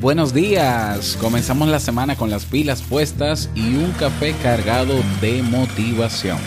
[0.00, 6.38] Buenos días, comenzamos la semana con las pilas puestas y un café cargado de motivación.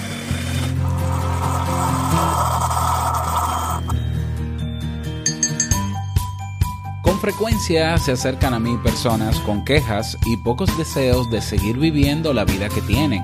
[7.04, 12.34] Con frecuencia se acercan a mí personas con quejas y pocos deseos de seguir viviendo
[12.34, 13.24] la vida que tienen.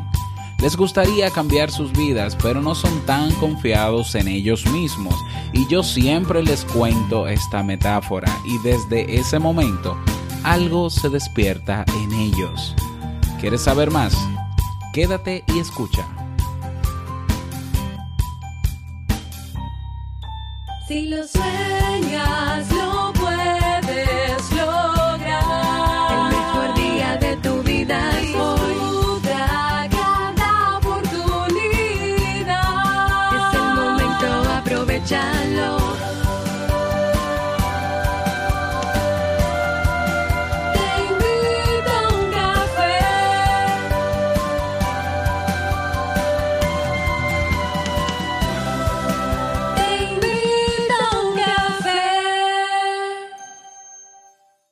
[0.62, 5.16] Les gustaría cambiar sus vidas, pero no son tan confiados en ellos mismos.
[5.54, 9.98] Y yo siempre les cuento esta metáfora y desde ese momento
[10.44, 12.76] algo se despierta en ellos.
[13.40, 14.16] ¿Quieres saber más?
[14.94, 16.06] Quédate y escucha.
[20.88, 22.68] Si lo sueñas,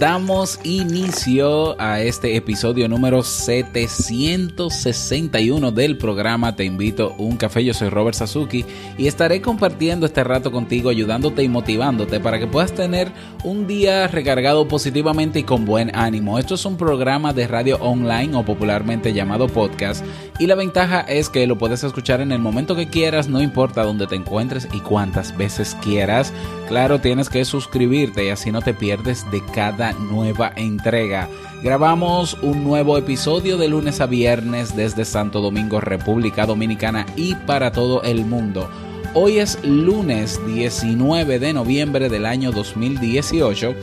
[0.00, 7.62] damos inicio a este episodio número 761 del programa Te invito a un café.
[7.62, 8.64] Yo soy Robert Sasuki
[8.96, 13.12] y estaré compartiendo este rato contigo, ayudándote y motivándote para que puedas tener
[13.44, 16.38] un día recargado positivamente y con buen ánimo.
[16.38, 20.02] Esto es un programa de radio online o popularmente llamado podcast
[20.38, 23.82] y la ventaja es que lo puedes escuchar en el momento que quieras, no importa
[23.82, 26.32] dónde te encuentres y cuántas veces quieras.
[26.68, 31.28] Claro, tienes que suscribirte y así no te pierdes de cada nueva entrega.
[31.62, 37.72] Grabamos un nuevo episodio de lunes a viernes desde Santo Domingo, República Dominicana y para
[37.72, 38.68] todo el mundo.
[39.14, 43.74] Hoy es lunes 19 de noviembre del año 2018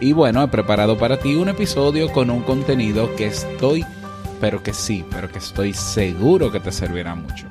[0.00, 3.84] y bueno, he preparado para ti un episodio con un contenido que estoy,
[4.40, 7.46] pero que sí, pero que estoy seguro que te servirá mucho.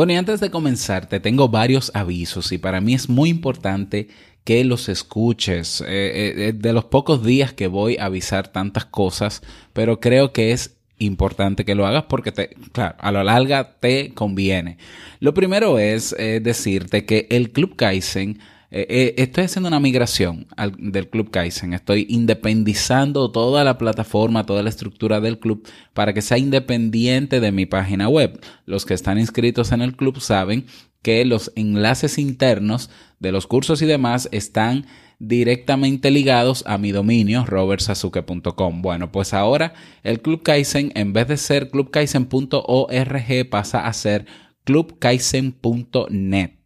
[0.00, 4.08] Bueno, y antes de comenzar, te tengo varios avisos y para mí es muy importante
[4.44, 5.82] que los escuches.
[5.82, 9.42] Eh, eh, eh, de los pocos días que voy a avisar tantas cosas,
[9.74, 14.14] pero creo que es importante que lo hagas porque, te, claro, a la larga te
[14.14, 14.78] conviene.
[15.18, 18.38] Lo primero es decirte que el Club Kaizen
[18.72, 20.46] eh, eh, estoy haciendo una migración
[20.78, 21.74] del Club Kaizen.
[21.74, 27.50] Estoy independizando toda la plataforma, toda la estructura del club para que sea independiente de
[27.50, 28.40] mi página web.
[28.66, 30.66] Los que están inscritos en el club saben
[31.02, 34.86] que los enlaces internos de los cursos y demás están
[35.18, 38.82] directamente ligados a mi dominio robertsazuke.com.
[38.82, 44.26] Bueno, pues ahora el Club Kaizen en vez de ser clubkaizen.org pasa a ser
[44.64, 46.59] clubkaizen.net.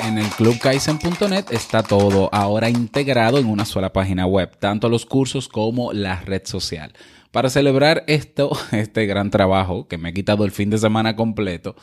[0.00, 5.48] En el clubkaizen.net está todo ahora integrado en una sola página web, tanto los cursos
[5.48, 6.92] como la red social.
[7.32, 11.74] Para celebrar esto, este gran trabajo que me ha quitado el fin de semana completo,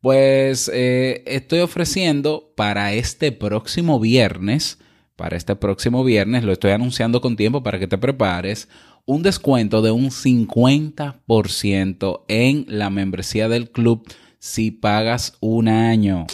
[0.00, 4.78] pues eh, estoy ofreciendo para este próximo viernes,
[5.16, 8.68] para este próximo viernes, lo estoy anunciando con tiempo para que te prepares,
[9.06, 14.06] un descuento de un 50% en la membresía del club
[14.38, 16.26] si pagas un año.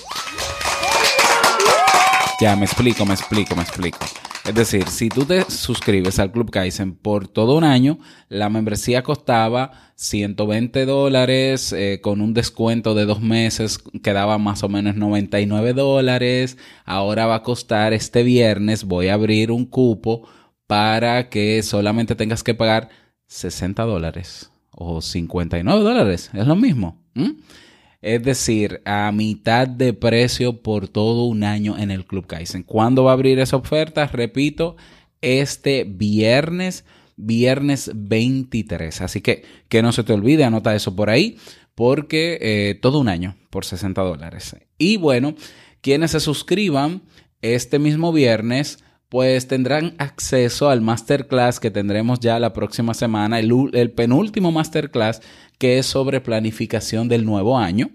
[2.40, 3.98] Ya, me explico, me explico, me explico.
[4.46, 7.98] Es decir, si tú te suscribes al Club Kaizen por todo un año,
[8.30, 14.70] la membresía costaba 120 dólares, eh, con un descuento de dos meses quedaba más o
[14.70, 16.56] menos 99 dólares.
[16.86, 20.26] Ahora va a costar este viernes, voy a abrir un cupo
[20.66, 22.88] para que solamente tengas que pagar
[23.26, 27.04] 60 dólares o 59 dólares, es lo mismo.
[28.02, 32.62] Es decir, a mitad de precio por todo un año en el Club Kaizen.
[32.62, 34.06] ¿Cuándo va a abrir esa oferta?
[34.06, 34.76] Repito,
[35.20, 36.84] este viernes,
[37.16, 39.02] viernes 23.
[39.02, 41.36] Así que que no se te olvide, anota eso por ahí,
[41.74, 44.56] porque eh, todo un año por 60 dólares.
[44.78, 45.34] Y bueno,
[45.82, 47.02] quienes se suscriban
[47.42, 53.90] este mismo viernes pues tendrán acceso al masterclass que tendremos ya la próxima semana, el,
[53.90, 55.20] penúltimo masterclass
[55.58, 57.90] que es sobre planificación del nuevo año.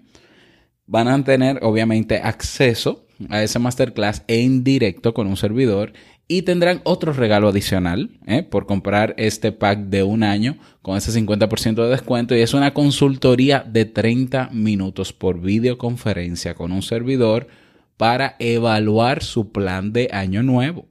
[0.86, 5.94] Van a tener obviamente acceso a ese masterclass en directo con un servidor
[6.28, 8.42] y tendrán otro regalo adicional ¿eh?
[8.42, 12.74] por comprar este pack de un año con ese 50% de descuento y es una
[12.74, 17.48] consultoría de 30 minutos por videoconferencia con un servidor
[17.96, 20.86] para evaluar su plan de año nuevo.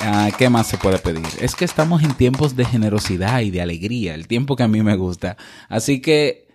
[0.00, 1.26] Ah, ¿Qué más se puede pedir?
[1.40, 4.82] Es que estamos en tiempos de generosidad y de alegría, el tiempo que a mí
[4.82, 5.36] me gusta.
[5.68, 6.46] Así que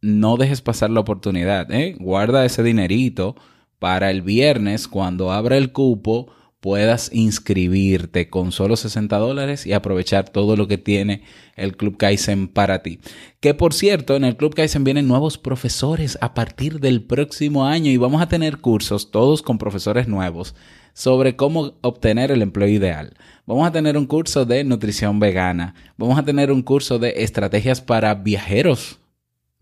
[0.00, 1.96] no dejes pasar la oportunidad, ¿eh?
[1.98, 3.34] Guarda ese dinerito
[3.78, 6.32] para el viernes cuando abra el cupo
[6.62, 11.24] puedas inscribirte con solo 60 dólares y aprovechar todo lo que tiene
[11.56, 13.00] el Club Kaizen para ti.
[13.40, 17.90] Que por cierto, en el Club Kaizen vienen nuevos profesores a partir del próximo año
[17.90, 20.54] y vamos a tener cursos todos con profesores nuevos
[20.92, 23.14] sobre cómo obtener el empleo ideal.
[23.44, 25.74] Vamos a tener un curso de nutrición vegana.
[25.96, 29.00] Vamos a tener un curso de estrategias para viajeros.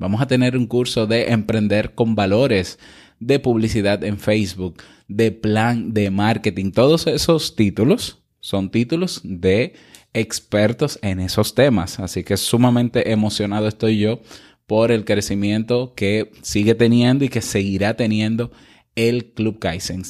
[0.01, 2.79] Vamos a tener un curso de emprender con valores,
[3.19, 6.73] de publicidad en Facebook, de plan de marketing.
[6.73, 9.75] Todos esos títulos son títulos de
[10.15, 12.01] expertos en esos temas.
[12.01, 14.21] Así que sumamente emocionado estoy yo
[14.67, 18.53] por el crecimiento que sigue teniendo y que seguirá teniendo
[18.97, 20.03] el Club Kaizen.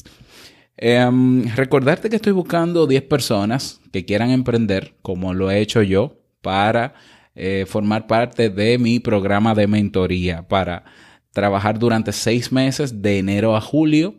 [0.76, 6.22] Em, recordarte que estoy buscando 10 personas que quieran emprender, como lo he hecho yo,
[6.42, 6.94] para
[7.34, 10.84] eh, formar parte de mi programa de mentoría, para
[11.32, 14.16] trabajar durante seis meses de enero a julio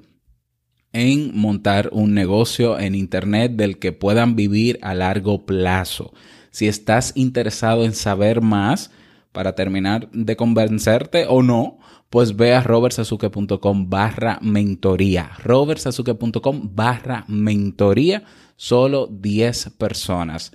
[0.93, 6.13] en montar un negocio en Internet del que puedan vivir a largo plazo.
[6.51, 8.91] Si estás interesado en saber más
[9.31, 11.79] para terminar de convencerte o no,
[12.09, 15.31] pues ve a robertsasuke.com barra mentoría.
[15.41, 18.23] robertsasuke.com barra mentoría.
[18.57, 20.51] Solo 10 personas.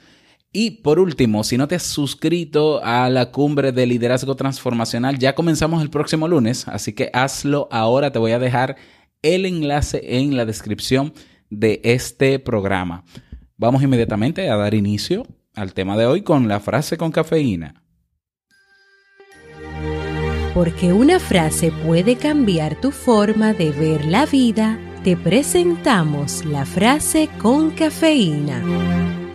[0.59, 5.35] Y por último, si no te has suscrito a la cumbre de liderazgo transformacional, ya
[5.35, 8.11] comenzamos el próximo lunes, así que hazlo ahora.
[8.11, 8.77] Te voy a dejar
[9.21, 11.13] el enlace en la descripción
[11.51, 13.05] de este programa.
[13.59, 17.83] Vamos inmediatamente a dar inicio al tema de hoy con la frase con cafeína.
[20.55, 27.29] Porque una frase puede cambiar tu forma de ver la vida, te presentamos la frase
[27.43, 29.26] con cafeína.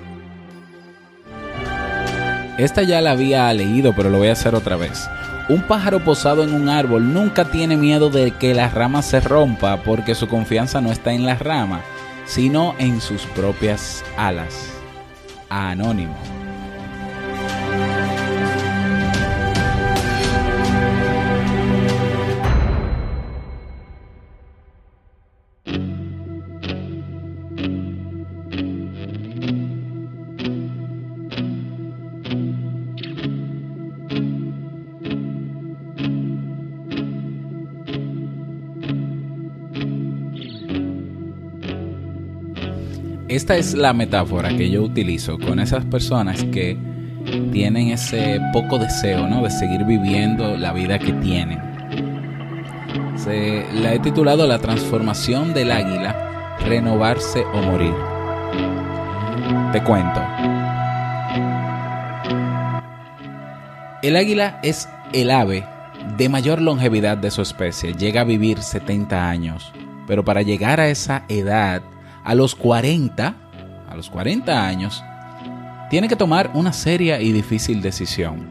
[2.62, 5.10] Esta ya la había leído, pero lo voy a hacer otra vez.
[5.50, 9.82] Un pájaro posado en un árbol nunca tiene miedo de que la rama se rompa
[9.82, 11.82] porque su confianza no está en la rama,
[12.26, 14.70] sino en sus propias alas.
[15.50, 16.41] Anónimo.
[43.32, 46.78] Esta es la metáfora que yo utilizo con esas personas que
[47.54, 49.42] tienen ese poco deseo, ¿no?
[49.42, 51.58] De seguir viviendo la vida que tienen.
[53.16, 57.94] Se la he titulado La transformación del águila, renovarse o morir.
[59.72, 60.22] Te cuento.
[64.04, 65.64] El águila es el ave
[66.18, 67.94] de mayor longevidad de su especie.
[67.94, 69.72] Llega a vivir 70 años.
[70.06, 71.82] Pero para llegar a esa edad,
[72.24, 73.36] a los 40,
[73.90, 75.04] a los 40 años,
[75.90, 78.48] tiene que tomar una seria y difícil decisión.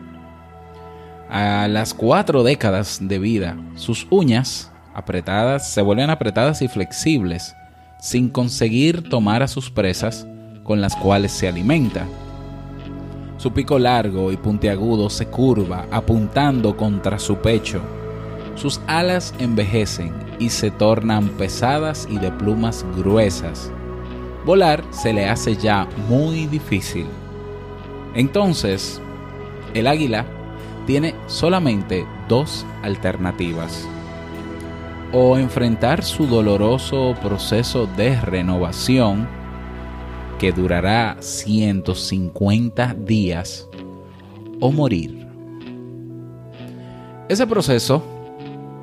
[1.31, 7.55] A las cuatro décadas de vida, sus uñas apretadas se vuelven apretadas y flexibles,
[7.99, 10.27] sin conseguir tomar a sus presas
[10.65, 12.07] con las cuales se alimenta.
[13.37, 17.81] Su pico largo y puntiagudo se curva, apuntando contra su pecho.
[18.61, 23.73] Sus alas envejecen y se tornan pesadas y de plumas gruesas.
[24.45, 27.07] Volar se le hace ya muy difícil.
[28.15, 29.01] Entonces,
[29.73, 30.27] el águila
[30.87, 33.89] tiene solamente dos alternativas.
[35.11, 39.27] O enfrentar su doloroso proceso de renovación,
[40.39, 43.67] que durará 150 días,
[44.61, 45.27] o morir.
[47.31, 48.20] Ese proceso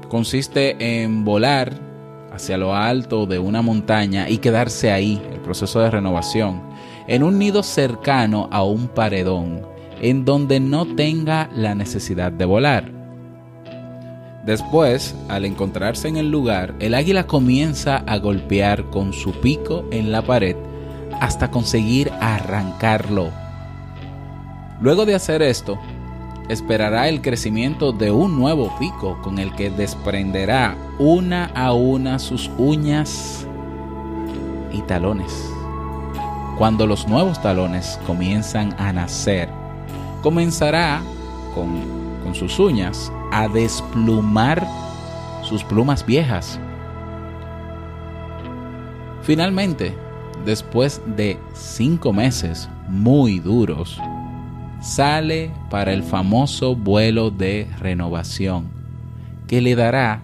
[0.09, 1.73] consiste en volar
[2.31, 6.61] hacia lo alto de una montaña y quedarse ahí, el proceso de renovación,
[7.07, 9.65] en un nido cercano a un paredón,
[10.01, 12.91] en donde no tenga la necesidad de volar.
[14.45, 20.11] Después, al encontrarse en el lugar, el águila comienza a golpear con su pico en
[20.11, 20.55] la pared
[21.19, 23.29] hasta conseguir arrancarlo.
[24.79, 25.77] Luego de hacer esto,
[26.49, 32.49] esperará el crecimiento de un nuevo pico con el que desprenderá una a una sus
[32.57, 33.45] uñas
[34.71, 35.51] y talones.
[36.57, 39.49] Cuando los nuevos talones comienzan a nacer,
[40.23, 41.01] comenzará
[41.53, 41.81] con,
[42.23, 44.65] con sus uñas a desplumar
[45.43, 46.59] sus plumas viejas.
[49.21, 49.93] Finalmente,
[50.45, 53.99] después de cinco meses muy duros,
[54.81, 58.67] sale para el famoso vuelo de renovación,
[59.47, 60.21] que le dará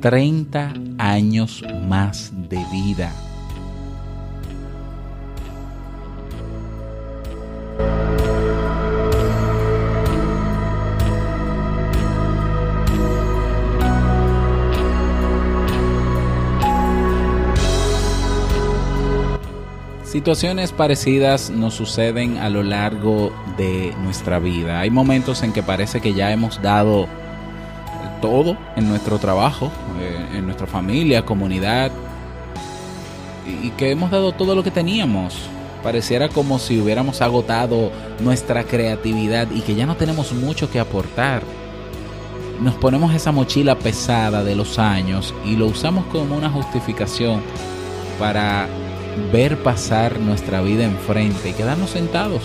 [0.00, 3.12] 30 años más de vida.
[20.10, 24.80] Situaciones parecidas nos suceden a lo largo de nuestra vida.
[24.80, 27.06] Hay momentos en que parece que ya hemos dado
[28.20, 31.92] todo en nuestro trabajo, eh, en nuestra familia, comunidad,
[33.62, 35.36] y que hemos dado todo lo que teníamos.
[35.80, 41.44] Pareciera como si hubiéramos agotado nuestra creatividad y que ya no tenemos mucho que aportar.
[42.60, 47.42] Nos ponemos esa mochila pesada de los años y lo usamos como una justificación
[48.18, 48.66] para
[49.32, 52.42] ver pasar nuestra vida enfrente y quedarnos sentados.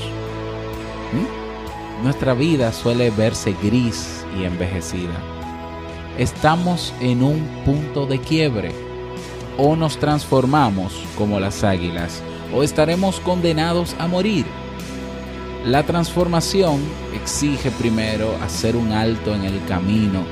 [2.03, 5.15] Nuestra vida suele verse gris y envejecida.
[6.17, 8.71] Estamos en un punto de quiebre.
[9.57, 12.21] O nos transformamos como las águilas,
[12.53, 14.45] o estaremos condenados a morir.
[15.65, 16.79] La transformación
[17.15, 20.23] exige primero hacer un alto en el camino.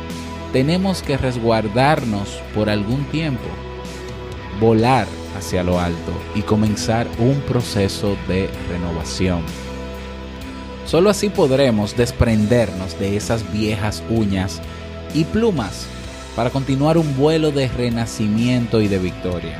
[0.52, 3.48] Tenemos que resguardarnos por algún tiempo,
[4.60, 9.42] volar hacia lo alto y comenzar un proceso de renovación.
[10.86, 14.62] Solo así podremos desprendernos de esas viejas uñas
[15.14, 15.88] y plumas
[16.36, 19.58] para continuar un vuelo de renacimiento y de victoria.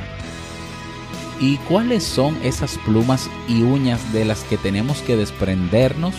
[1.40, 6.14] ¿Y cuáles son esas plumas y uñas de las que tenemos que desprendernos?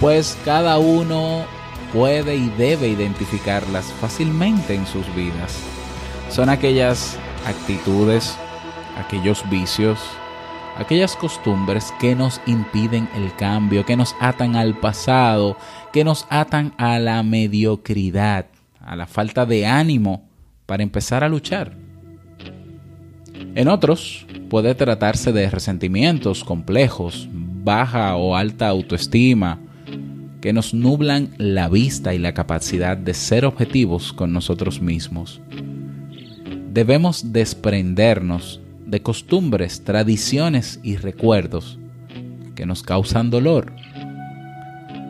[0.00, 1.44] Pues cada uno
[1.92, 5.58] puede y debe identificarlas fácilmente en sus vidas.
[6.30, 8.36] Son aquellas actitudes,
[8.96, 9.98] aquellos vicios,
[10.76, 15.56] aquellas costumbres que nos impiden el cambio, que nos atan al pasado,
[15.92, 18.46] que nos atan a la mediocridad,
[18.80, 20.28] a la falta de ánimo
[20.66, 21.76] para empezar a luchar.
[23.54, 29.58] En otros puede tratarse de resentimientos complejos, baja o alta autoestima,
[30.40, 35.40] que nos nublan la vista y la capacidad de ser objetivos con nosotros mismos
[36.72, 41.78] debemos desprendernos de costumbres, tradiciones y recuerdos
[42.54, 43.72] que nos causan dolor.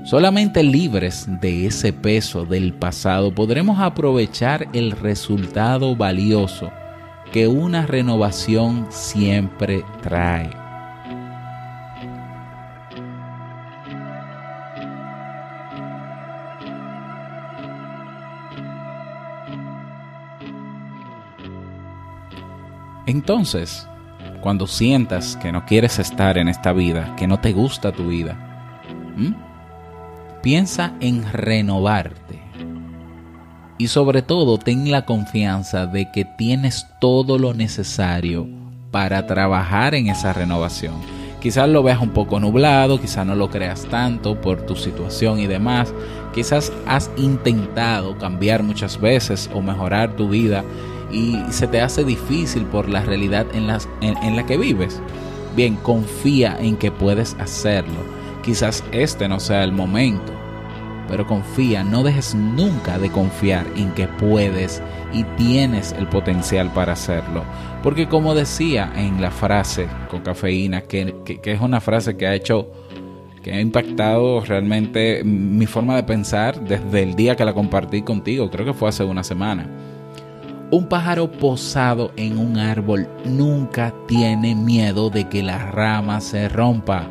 [0.05, 6.73] Solamente libres de ese peso del pasado podremos aprovechar el resultado valioso
[7.33, 10.62] que una renovación siempre trae.
[23.07, 23.89] Entonces,
[24.41, 28.37] cuando sientas que no quieres estar en esta vida, que no te gusta tu vida,
[30.43, 32.41] piensa en renovarte.
[33.79, 38.49] Y sobre todo, ten la confianza de que tienes todo lo necesario
[38.93, 40.95] para trabajar en esa renovación.
[41.41, 45.49] Quizás lo veas un poco nublado, quizás no lo creas tanto por tu situación y
[45.49, 45.93] demás.
[46.33, 50.63] Quizás has intentado cambiar muchas veces o mejorar tu vida
[51.13, 55.01] y se te hace difícil por la realidad en, las, en, la que vives.
[55.55, 58.01] Bien, confía en que puedes hacerlo.
[58.43, 60.33] Quizás este no sea el momento,
[61.09, 66.95] pero confía, no dejes nunca de confiar en que puedes y tienes el potencial para
[66.95, 67.45] hacerlo.
[67.83, 72.35] Porque como decía en la frase con cafeína, que, que, es una frase que ha
[72.35, 72.69] hecho,
[73.43, 78.51] que ha impactado realmente mi forma de pensar desde el día que la compartí contigo,
[78.51, 79.69] creo que fue hace una semana
[80.73, 87.11] un pájaro posado en un árbol nunca tiene miedo de que la rama se rompa.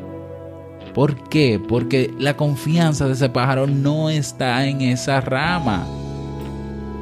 [0.95, 1.61] ¿Por qué?
[1.69, 5.85] Porque la confianza de ese pájaro no está en esa rama.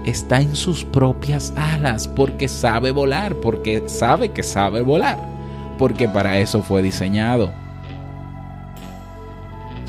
[0.05, 5.17] Está en sus propias alas porque sabe volar, porque sabe que sabe volar,
[5.77, 7.53] porque para eso fue diseñado.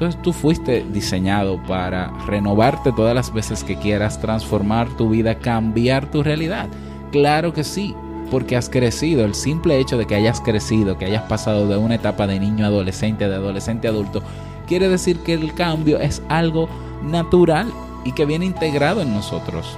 [0.00, 6.10] Entonces tú fuiste diseñado para renovarte todas las veces que quieras, transformar tu vida, cambiar
[6.10, 6.70] tu realidad.
[7.12, 7.94] Claro que sí,
[8.30, 9.26] porque has crecido.
[9.26, 12.64] El simple hecho de que hayas crecido, que hayas pasado de una etapa de niño
[12.64, 14.22] a adolescente, de adolescente adulto,
[14.66, 16.70] quiere decir que el cambio es algo
[17.02, 17.70] natural
[18.02, 19.76] y que viene integrado en nosotros.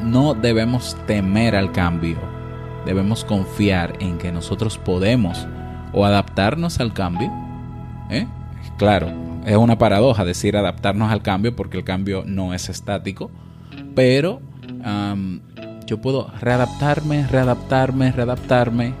[0.00, 2.18] No debemos temer al cambio,
[2.86, 5.48] debemos confiar en que nosotros podemos
[5.92, 7.32] o adaptarnos al cambio.
[8.10, 8.28] ¿eh?
[8.78, 9.08] Claro,
[9.44, 13.28] es una paradoja decir adaptarnos al cambio porque el cambio no es estático,
[13.96, 14.40] pero
[15.84, 18.94] yo puedo readaptarme, readaptarme, readaptarme,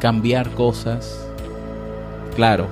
[0.00, 1.24] cambiar cosas.
[2.34, 2.66] Claro,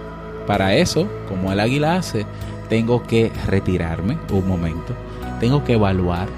[0.49, 2.27] para eso, como el águila hace,
[2.69, 4.95] tengo que retirarme un momento,
[5.39, 6.29] tengo que evaluar,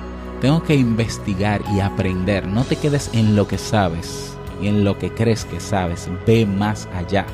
[0.42, 2.46] tengo que investigar y aprender.
[2.46, 6.44] No te quedes en lo que sabes y en lo que crees que sabes, ve
[6.44, 7.24] más allá.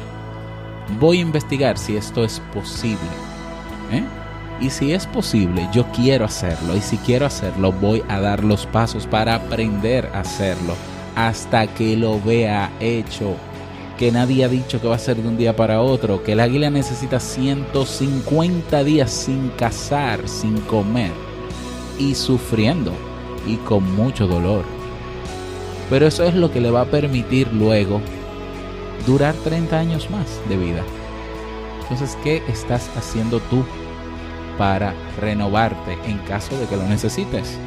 [1.01, 2.99] Voy a investigar si esto es posible.
[3.91, 4.05] ¿eh?
[4.61, 6.77] Y si es posible, yo quiero hacerlo.
[6.77, 10.75] Y si quiero hacerlo, voy a dar los pasos para aprender a hacerlo.
[11.17, 13.35] Hasta que lo vea hecho.
[13.99, 16.23] Que nadie ha dicho que va a ser de un día para otro.
[16.23, 21.13] Que el águila necesita 150 días sin cazar, sin comer.
[21.99, 22.93] Y sufriendo.
[23.47, 24.65] Y con mucho dolor.
[25.91, 28.01] Pero eso es lo que le va a permitir luego
[29.07, 30.83] durar 30 años más de vida.
[31.83, 33.65] Entonces, ¿qué estás haciendo tú
[34.57, 37.59] para renovarte en caso de que lo necesites?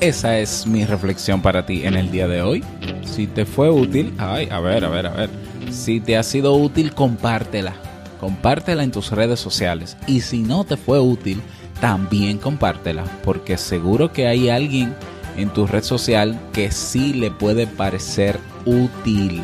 [0.00, 2.64] Esa es mi reflexión para ti en el día de hoy.
[3.04, 5.28] Si te fue útil, ay, a ver, a ver, a ver.
[5.70, 7.74] Si te ha sido útil, compártela.
[8.18, 9.98] Compártela en tus redes sociales.
[10.06, 11.42] Y si no te fue útil,
[11.82, 13.04] también compártela.
[13.24, 14.94] Porque seguro que hay alguien
[15.36, 19.42] en tu red social que sí le puede parecer útil.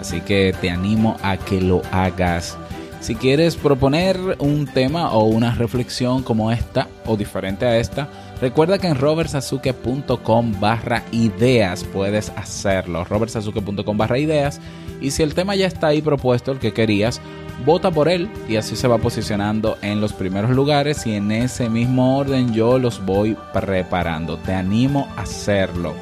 [0.00, 2.56] Así que te animo a que lo hagas.
[3.00, 8.08] Si quieres proponer un tema o una reflexión como esta o diferente a esta,
[8.40, 13.04] recuerda que en robertsazuke.com barra ideas puedes hacerlo.
[13.04, 14.60] robertsazuke.com barra ideas.
[15.00, 17.20] Y si el tema ya está ahí propuesto, el que querías,
[17.64, 21.68] vota por él y así se va posicionando en los primeros lugares y en ese
[21.68, 24.38] mismo orden yo los voy preparando.
[24.38, 25.94] Te animo a hacerlo.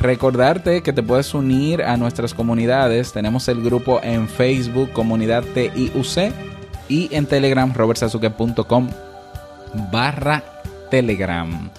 [0.00, 3.12] Recordarte que te puedes unir a nuestras comunidades.
[3.12, 6.32] Tenemos el grupo en Facebook, Comunidad TIUC,
[6.88, 8.90] y en Telegram, robertsazuke.com
[9.90, 10.42] barra
[10.90, 11.70] Telegram.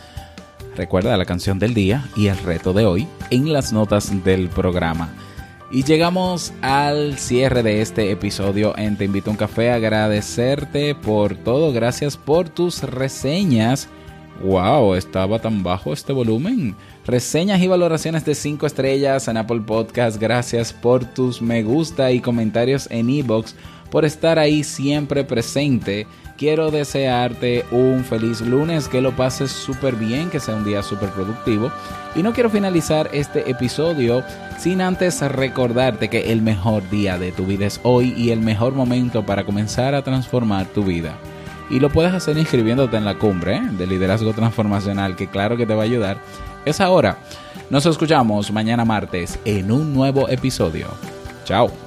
[0.76, 5.10] Recuerda la canción del día y el reto de hoy en las notas del programa.
[5.72, 9.72] Y llegamos al cierre de este episodio en Te Invito a un Café.
[9.72, 11.74] Agradecerte por todo.
[11.74, 13.90] Gracias por tus reseñas.
[14.44, 14.96] ¡Wow!
[14.96, 20.20] Estaba tan bajo este volumen reseñas y valoraciones de 5 estrellas en Apple Podcast.
[20.20, 23.56] Gracias por tus me gusta y comentarios en iBox,
[23.92, 26.08] por estar ahí siempre presente.
[26.38, 31.10] Quiero desearte un feliz lunes, que lo pases súper bien, que sea un día súper
[31.12, 31.72] productivo.
[32.16, 34.24] Y no quiero finalizar este episodio
[34.58, 38.74] sin antes recordarte que el mejor día de tu vida es hoy y el mejor
[38.74, 41.18] momento para comenzar a transformar tu vida.
[41.70, 45.74] Y lo puedes hacer inscribiéndote en la cumbre de liderazgo transformacional, que claro que te
[45.74, 46.18] va a ayudar
[46.66, 47.18] es ahora.
[47.70, 50.88] Nos escuchamos mañana martes en un nuevo episodio.
[51.46, 51.85] Chao.